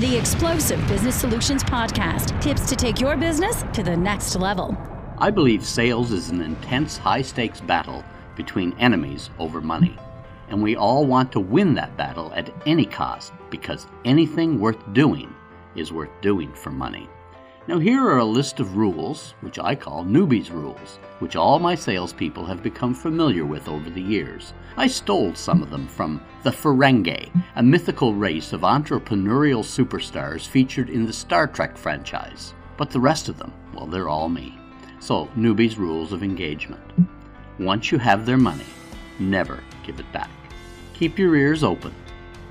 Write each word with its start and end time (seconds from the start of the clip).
the 0.00 0.16
Explosive 0.16 0.78
Business 0.86 1.16
Solutions 1.16 1.64
Podcast 1.64 2.40
tips 2.40 2.68
to 2.68 2.76
take 2.76 3.00
your 3.00 3.16
business 3.16 3.64
to 3.72 3.82
the 3.82 3.96
next 3.96 4.36
level. 4.36 4.78
I 5.18 5.32
believe 5.32 5.66
sales 5.66 6.12
is 6.12 6.30
an 6.30 6.40
intense, 6.40 6.96
high 6.96 7.22
stakes 7.22 7.60
battle 7.60 8.04
between 8.36 8.78
enemies 8.78 9.30
over 9.40 9.60
money. 9.60 9.96
And 10.50 10.62
we 10.62 10.76
all 10.76 11.04
want 11.04 11.32
to 11.32 11.40
win 11.40 11.74
that 11.74 11.96
battle 11.96 12.32
at 12.36 12.54
any 12.64 12.84
cost 12.84 13.32
because 13.50 13.88
anything 14.04 14.60
worth 14.60 14.78
doing 14.92 15.34
is 15.74 15.92
worth 15.92 16.12
doing 16.20 16.52
for 16.52 16.70
money. 16.70 17.10
Now, 17.68 17.78
here 17.78 18.02
are 18.02 18.16
a 18.16 18.24
list 18.24 18.60
of 18.60 18.78
rules, 18.78 19.34
which 19.42 19.58
I 19.58 19.74
call 19.74 20.02
newbies' 20.02 20.50
rules, 20.50 20.98
which 21.18 21.36
all 21.36 21.58
my 21.58 21.74
salespeople 21.74 22.46
have 22.46 22.62
become 22.62 22.94
familiar 22.94 23.44
with 23.44 23.68
over 23.68 23.90
the 23.90 24.00
years. 24.00 24.54
I 24.78 24.86
stole 24.86 25.34
some 25.34 25.62
of 25.62 25.68
them 25.68 25.86
from 25.86 26.22
the 26.44 26.50
Ferengi, 26.50 27.30
a 27.56 27.62
mythical 27.62 28.14
race 28.14 28.54
of 28.54 28.62
entrepreneurial 28.62 29.62
superstars 29.62 30.46
featured 30.46 30.88
in 30.88 31.04
the 31.04 31.12
Star 31.12 31.46
Trek 31.46 31.76
franchise. 31.76 32.54
But 32.78 32.88
the 32.88 33.00
rest 33.00 33.28
of 33.28 33.36
them, 33.36 33.52
well, 33.74 33.84
they're 33.84 34.08
all 34.08 34.30
me. 34.30 34.58
So, 34.98 35.26
newbies' 35.36 35.76
rules 35.76 36.14
of 36.14 36.22
engagement. 36.22 36.90
Once 37.58 37.92
you 37.92 37.98
have 37.98 38.24
their 38.24 38.38
money, 38.38 38.64
never 39.18 39.62
give 39.84 40.00
it 40.00 40.10
back. 40.10 40.30
Keep 40.94 41.18
your 41.18 41.36
ears 41.36 41.62
open. 41.62 41.94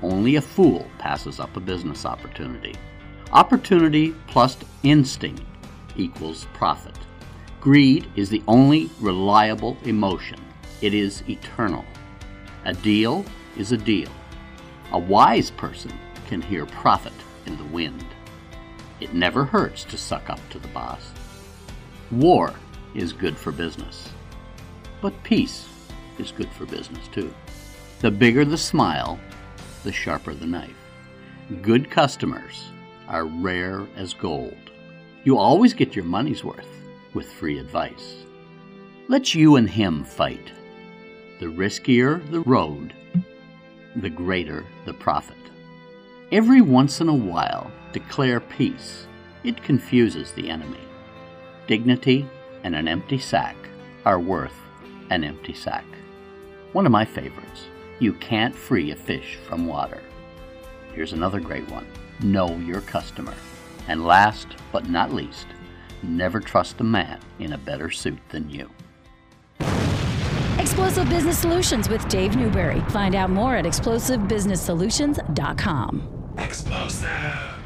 Only 0.00 0.36
a 0.36 0.40
fool 0.40 0.88
passes 0.98 1.40
up 1.40 1.56
a 1.56 1.60
business 1.60 2.06
opportunity. 2.06 2.76
Opportunity 3.32 4.14
plus 4.26 4.56
instinct 4.84 5.42
equals 5.96 6.46
profit. 6.54 6.96
Greed 7.60 8.06
is 8.16 8.30
the 8.30 8.42
only 8.48 8.88
reliable 9.00 9.76
emotion, 9.84 10.40
it 10.80 10.94
is 10.94 11.22
eternal. 11.28 11.84
A 12.64 12.72
deal 12.72 13.26
is 13.58 13.72
a 13.72 13.76
deal. 13.76 14.08
A 14.92 14.98
wise 14.98 15.50
person 15.50 15.92
can 16.26 16.40
hear 16.40 16.64
profit 16.64 17.12
in 17.44 17.58
the 17.58 17.64
wind. 17.64 18.02
It 18.98 19.12
never 19.12 19.44
hurts 19.44 19.84
to 19.84 19.98
suck 19.98 20.30
up 20.30 20.40
to 20.48 20.58
the 20.58 20.68
boss. 20.68 21.12
War 22.10 22.54
is 22.94 23.12
good 23.12 23.36
for 23.36 23.52
business, 23.52 24.08
but 25.02 25.22
peace 25.22 25.68
is 26.18 26.32
good 26.32 26.50
for 26.52 26.64
business 26.64 27.06
too. 27.08 27.34
The 28.00 28.10
bigger 28.10 28.46
the 28.46 28.56
smile, 28.56 29.20
the 29.84 29.92
sharper 29.92 30.32
the 30.32 30.46
knife. 30.46 30.72
Good 31.60 31.90
customers 31.90 32.70
are 33.08 33.24
rare 33.24 33.86
as 33.96 34.14
gold. 34.14 34.70
You 35.24 35.38
always 35.38 35.74
get 35.74 35.96
your 35.96 36.04
money's 36.04 36.44
worth 36.44 36.68
with 37.14 37.32
free 37.32 37.58
advice. 37.58 38.16
Let's 39.08 39.34
you 39.34 39.56
and 39.56 39.68
him 39.68 40.04
fight. 40.04 40.52
The 41.40 41.46
riskier 41.46 42.28
the 42.30 42.40
road, 42.40 42.92
the 43.96 44.10
greater 44.10 44.64
the 44.84 44.92
profit. 44.92 45.36
Every 46.30 46.60
once 46.60 47.00
in 47.00 47.08
a 47.08 47.14
while, 47.14 47.70
declare 47.92 48.40
peace. 48.40 49.06
It 49.44 49.62
confuses 49.62 50.32
the 50.32 50.50
enemy. 50.50 50.80
Dignity 51.66 52.28
and 52.64 52.74
an 52.74 52.86
empty 52.86 53.18
sack 53.18 53.56
are 54.04 54.20
worth 54.20 54.54
an 55.10 55.24
empty 55.24 55.54
sack. 55.54 55.86
One 56.72 56.84
of 56.84 56.92
my 56.92 57.04
favorites. 57.04 57.64
You 57.98 58.12
can't 58.12 58.54
free 58.54 58.90
a 58.90 58.96
fish 58.96 59.38
from 59.46 59.66
water. 59.66 60.02
Here's 60.92 61.14
another 61.14 61.40
great 61.40 61.68
one 61.70 61.86
know 62.20 62.56
your 62.58 62.80
customer. 62.82 63.34
And 63.86 64.04
last 64.04 64.48
but 64.72 64.88
not 64.88 65.12
least, 65.12 65.46
never 66.02 66.40
trust 66.40 66.80
a 66.80 66.84
man 66.84 67.20
in 67.38 67.52
a 67.52 67.58
better 67.58 67.90
suit 67.90 68.18
than 68.28 68.50
you. 68.50 68.68
Explosive 70.58 71.08
Business 71.08 71.38
Solutions 71.38 71.88
with 71.88 72.06
Dave 72.08 72.36
Newberry. 72.36 72.80
Find 72.90 73.14
out 73.14 73.30
more 73.30 73.54
at 73.56 73.64
explosivebusinesssolutions.com. 73.64 76.34
Explosive. 76.38 77.57